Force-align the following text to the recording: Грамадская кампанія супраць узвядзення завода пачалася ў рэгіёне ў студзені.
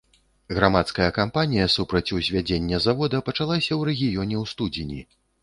Грамадская 0.59 1.09
кампанія 1.17 1.67
супраць 1.73 2.13
узвядзення 2.21 2.81
завода 2.87 3.21
пачалася 3.29 3.67
ў 3.79 3.93
рэгіёне 3.93 4.35
ў 4.43 4.53
студзені. 4.55 4.99